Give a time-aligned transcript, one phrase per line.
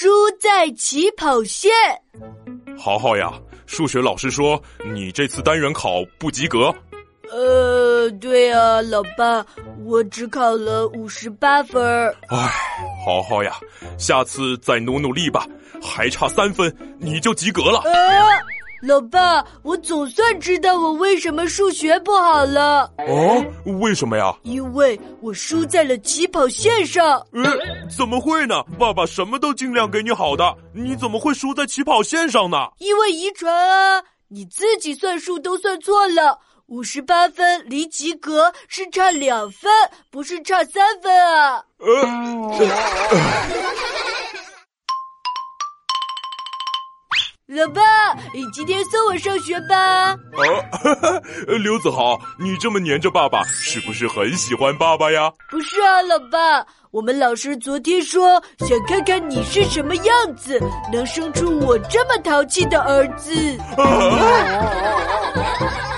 [0.00, 0.08] 输
[0.40, 1.70] 在起跑线。
[2.78, 3.34] 豪豪呀，
[3.66, 4.58] 数学老师说
[4.94, 6.74] 你这次单元考不及格。
[7.30, 9.44] 呃，对啊，老爸，
[9.84, 11.84] 我只考了五十八分。
[12.30, 12.50] 唉，
[13.04, 13.52] 豪豪呀，
[13.98, 15.46] 下次再努努力吧，
[15.82, 17.80] 还差三分你就及格了。
[17.80, 17.92] 呃，
[18.80, 22.90] 老爸，我总算知道我为什么数学不好了。
[22.96, 23.44] 哦，
[23.80, 24.34] 为什么呀？
[24.42, 27.18] 因为我输在了起跑线上。
[27.32, 27.44] 呃，
[27.94, 28.62] 怎么会呢？
[28.78, 32.56] 爸爸什么都尽量给你好的，你怎么会输在起跑线上呢？
[32.78, 36.38] 因为遗传啊，你自己算数都算错了。
[36.68, 39.68] 五十八分离及格是差两分，
[40.08, 41.60] 不是差三分啊！
[41.78, 42.06] 呃，
[47.50, 47.82] 老爸，
[48.32, 50.12] 你今天送我上学吧。
[50.12, 50.16] 啊，
[51.60, 55.32] 刘子豪，你这么黏着爸爸，是不是很喜欢爸爸呀？
[55.50, 60.60] 不是啊，老爸，我们老师昨天说想看看你是什么样子，
[60.92, 63.32] 能生出我这么淘气的儿子。